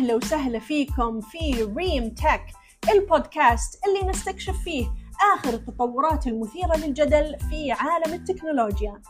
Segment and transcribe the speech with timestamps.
[0.00, 2.46] أهلا وسهلا فيكم في ريم تك
[2.92, 4.86] البودكاست اللي نستكشف فيه
[5.34, 9.02] آخر التطورات المثيرة للجدل في عالم التكنولوجيا.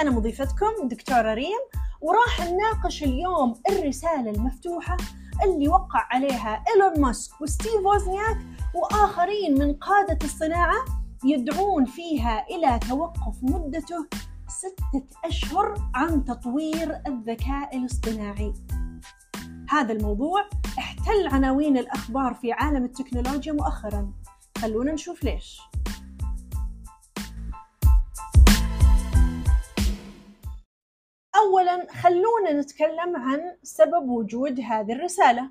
[0.00, 1.58] أنا مضيفتكم دكتورة ريم
[2.00, 4.96] وراح نناقش اليوم الرسالة المفتوحة
[5.44, 8.38] اللي وقع عليها إيلون ماسك وستيف ووزنياك
[8.74, 10.84] وآخرين من قادة الصناعة
[11.24, 14.06] يدعون فيها إلى توقف مدته
[14.48, 18.52] ستة أشهر عن تطوير الذكاء الاصطناعي.
[19.72, 24.12] هذا الموضوع احتل عناوين الأخبار في عالم التكنولوجيا مؤخرا.
[24.58, 25.60] خلونا نشوف ليش.
[31.36, 35.50] أولا خلونا نتكلم عن سبب وجود هذه الرسالة.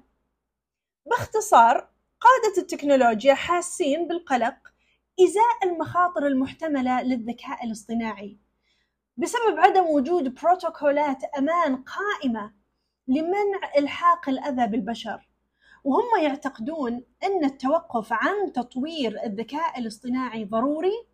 [1.05, 1.75] باختصار
[2.19, 4.55] قادة التكنولوجيا حاسين بالقلق
[5.19, 8.37] إزاء المخاطر المحتملة للذكاء الاصطناعي.
[9.17, 12.60] بسبب عدم وجود بروتوكولات أمان قائمة
[13.11, 15.27] لمنع إلحاق الأذى بالبشر
[15.83, 21.05] وهم يعتقدون أن التوقف عن تطوير الذكاء الاصطناعي ضروري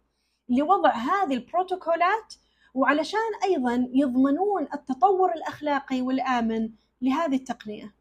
[0.50, 2.34] لوضع هذه البروتوكولات
[2.74, 6.70] وعلشان أيضا يضمنون التطور الأخلاقي والآمن
[7.02, 7.94] لهذه التقنية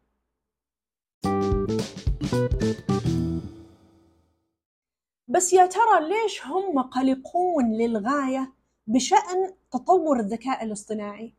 [5.27, 8.53] بس يا ترى ليش هم قلقون للغاية
[8.87, 11.36] بشأن تطور الذكاء الاصطناعي؟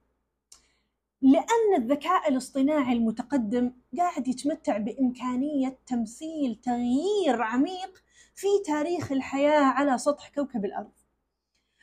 [1.22, 8.02] لأن الذكاء الاصطناعي المتقدم قاعد يتمتع بإمكانية تمثيل تغيير عميق
[8.34, 10.92] في تاريخ الحياة على سطح كوكب الأرض.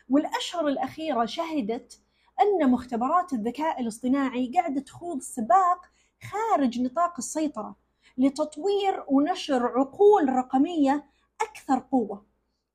[0.10, 2.02] والأشهر الأخيرة شهدت
[2.42, 5.82] أن مختبرات الذكاء الاصطناعي قاعدة تخوض سباق
[6.24, 7.76] خارج نطاق السيطرة
[8.18, 11.06] لتطوير ونشر عقول رقمية
[11.42, 12.26] أكثر قوة.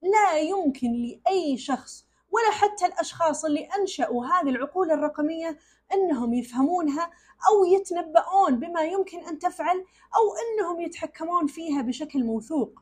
[0.02, 5.59] لا يمكن لأي شخص ولا حتى الأشخاص اللي أنشأوا هذه العقول الرقمية
[5.95, 7.11] أنهم يفهمونها
[7.48, 9.77] أو يتنبؤون بما يمكن أن تفعل
[10.17, 12.80] أو أنهم يتحكمون فيها بشكل موثوق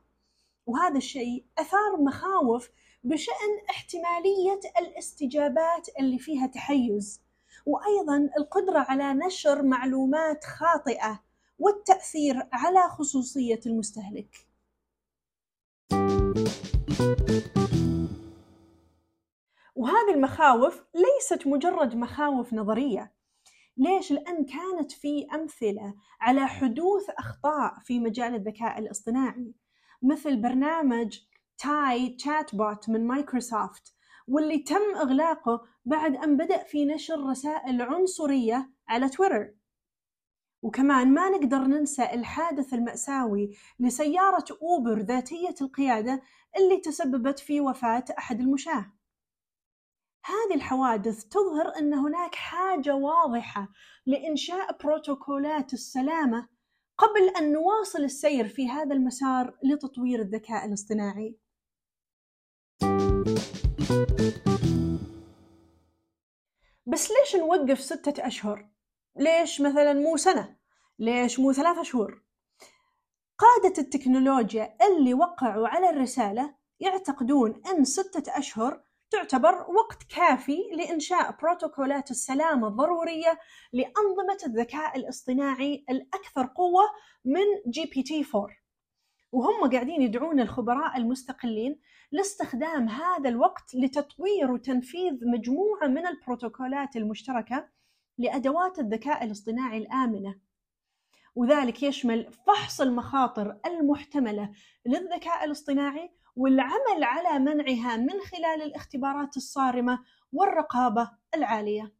[0.66, 2.68] وهذا الشيء أثار مخاوف
[3.04, 7.20] بشأن احتمالية الاستجابات اللي فيها تحيز
[7.66, 11.22] وأيضا القدرة على نشر معلومات خاطئة
[11.58, 14.47] والتأثير على خصوصية المستهلك.
[19.78, 23.12] وهذه المخاوف ليست مجرد مخاوف نظرية.
[23.76, 29.54] ليش؟ لأن كانت في أمثلة على حدوث أخطاء في مجال الذكاء الاصطناعي.
[30.02, 31.18] مثل برنامج
[31.58, 33.94] Tay chatbot من مايكروسوفت
[34.28, 39.54] واللي تم إغلاقه بعد أن بدأ في نشر رسائل عنصرية على تويتر.
[40.62, 43.50] وكمان ما نقدر ننسى الحادث المأساوي
[43.80, 46.22] لسيارة أوبر ذاتية القيادة
[46.56, 48.97] اللي تسببت في وفاة أحد المشاة.
[50.28, 53.68] هذه الحوادث تظهر أن هناك حاجة واضحة
[54.06, 56.48] لإنشاء بروتوكولات السلامة
[56.98, 61.38] قبل أن نواصل السير في هذا المسار لتطوير الذكاء الاصطناعي.
[66.86, 68.68] بس ليش نوقف ستة أشهر؟
[69.16, 70.56] ليش مثلا مو سنة؟
[70.98, 72.22] ليش مو ثلاثة شهور؟
[73.38, 82.10] قادة التكنولوجيا اللي وقعوا على الرسالة يعتقدون أن ستة أشهر تعتبر وقت كافي لإنشاء بروتوكولات
[82.10, 83.38] السلامة الضرورية
[83.72, 86.82] لأنظمة الذكاء الاصطناعي الأكثر قوة
[87.24, 88.48] من GPT 4
[89.32, 91.80] وهم قاعدين يدعون الخبراء المستقلين
[92.12, 97.68] لاستخدام هذا الوقت لتطوير وتنفيذ مجموعة من البروتوكولات المشتركة
[98.18, 100.40] لأدوات الذكاء الاصطناعي الآمنة.
[101.34, 104.52] وذلك يشمل فحص المخاطر المحتملة
[104.86, 109.98] للذكاء الاصطناعي والعمل على منعها من خلال الاختبارات الصارمة
[110.32, 111.92] والرقابة العالية.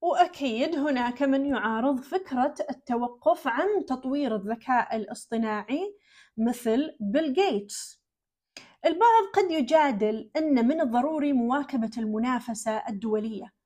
[0.00, 5.96] وأكيد هناك من يعارض فكرة التوقف عن تطوير الذكاء الاصطناعي
[6.36, 8.02] مثل بيل جيتس.
[8.84, 13.57] البعض قد يجادل أن من الضروري مواكبة المنافسة الدولية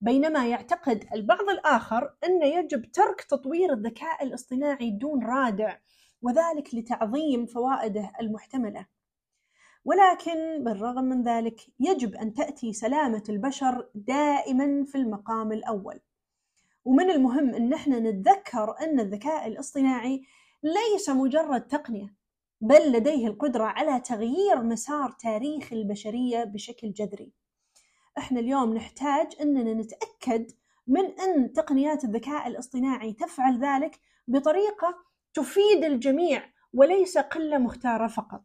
[0.00, 5.76] بينما يعتقد البعض الآخر أن يجب ترك تطوير الذكاء الاصطناعي دون رادع
[6.22, 8.86] وذلك لتعظيم فوائده المحتملة.
[9.84, 16.00] ولكن بالرغم من ذلك يجب أن تأتي سلامة البشر دائما في المقام الأول.
[16.84, 20.22] ومن المهم أن إحنا نتذكر أن الذكاء الاصطناعي
[20.62, 22.14] ليس مجرد تقنية
[22.60, 27.32] بل لديه القدرة على تغيير مسار تاريخ البشرية بشكل جذري.
[28.18, 30.50] إحنا اليوم نحتاج إننا نتأكد
[30.86, 34.94] من إن تقنيات الذكاء الاصطناعي تفعل ذلك بطريقة
[35.34, 38.44] تفيد الجميع وليس قلة مختارة فقط.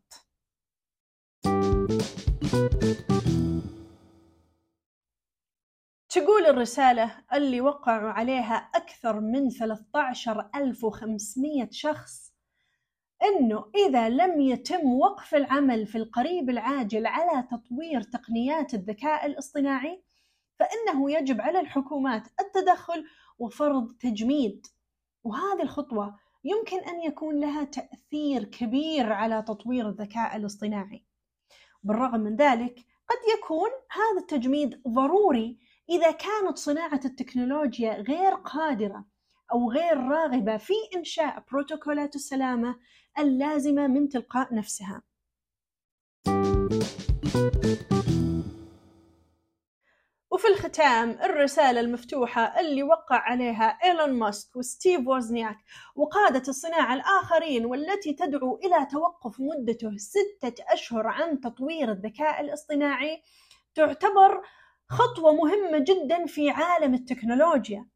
[6.10, 12.33] تقول الرسالة اللي وقعوا عليها أكثر من 13500 شخص
[13.24, 20.04] أنه إذا لم يتم وقف العمل في القريب العاجل على تطوير تقنيات الذكاء الاصطناعي
[20.60, 23.06] فإنه يجب على الحكومات التدخل
[23.40, 24.68] وفرض تجميد.
[25.24, 31.06] وهذه الخطوة يمكن أن يكون لها تأثير كبير على تطوير الذكاء الاصطناعي.
[31.84, 32.76] بالرغم من ذلك
[33.10, 35.60] قد يكون هذا التجميد ضروري
[35.90, 39.06] إذا كانت صناعة التكنولوجيا غير قادرة
[39.52, 42.76] أو غير راغبة في إنشاء بروتوكولات السلامة
[43.20, 45.02] اللازمة من تلقاء نفسها.
[50.32, 55.58] وفي الختام الرسالة المفتوحة اللي وقع عليها إيلون ماسك وستيف ووزنياك
[55.96, 63.22] وقادة الصناعة الآخرين والتي تدعو إلى توقف مدته ستة أشهر عن تطوير الذكاء الاصطناعي
[63.76, 64.42] تعتبر
[64.90, 67.88] خطوة مهمة جدا في عالم التكنولوجيا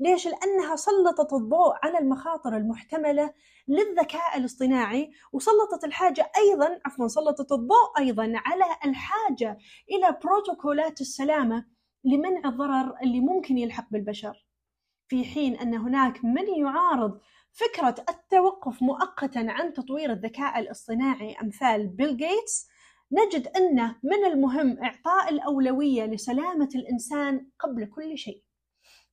[0.00, 3.34] ليش؟ لأنها سلطت الضوء على المخاطر المحتملة
[3.68, 9.58] للذكاء الاصطناعي وسلطت الحاجة أيضا عفوا سلطت الضوء أيضا على الحاجة
[9.90, 11.66] إلى بروتوكولات السلامة
[12.04, 14.46] لمنع الضرر اللي ممكن يلحق بالبشر
[15.08, 17.20] في حين أن هناك من يعارض
[17.52, 22.68] فكرة التوقف مؤقتا عن تطوير الذكاء الاصطناعي أمثال بيل جيتس
[23.12, 28.42] نجد أنه من المهم إعطاء الأولوية لسلامة الإنسان قبل كل شيء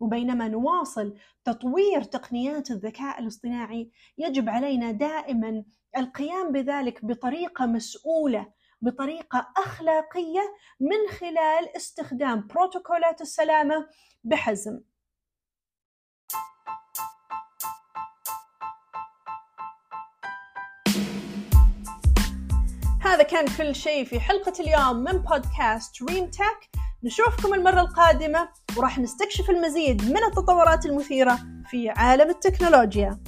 [0.01, 5.63] وبينما نواصل تطوير تقنيات الذكاء الاصطناعي يجب علينا دائما
[5.98, 13.88] القيام بذلك بطريقة مسؤولة بطريقة أخلاقية من خلال استخدام بروتوكولات السلامة
[14.24, 14.80] بحزم.
[23.01, 26.69] هذا كان كل شيء في حلقة اليوم من بودكاست ريم تك
[27.03, 31.39] نشوفكم المرة القادمة وراح نستكشف المزيد من التطورات المثيرة
[31.69, 33.19] في عالم التكنولوجيا.